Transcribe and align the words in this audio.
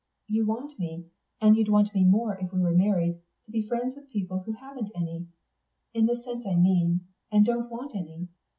You 0.27 0.47
want 0.47 0.79
me, 0.79 1.05
and 1.39 1.55
you'd 1.55 1.69
want 1.69 1.93
me 1.93 2.03
more 2.03 2.33
if 2.39 2.51
we 2.51 2.59
were 2.59 2.71
married, 2.71 3.19
to 3.45 3.51
be 3.51 3.67
friends 3.67 3.95
with 3.95 4.09
people 4.09 4.39
who 4.39 4.53
haven't 4.53 4.89
any, 4.95 5.27
in 5.93 6.07
the 6.07 6.15
sense 6.15 6.43
I 6.43 6.55
mean, 6.55 7.01
and 7.31 7.45
don't 7.45 7.69
want 7.69 7.95
any. 7.95 8.27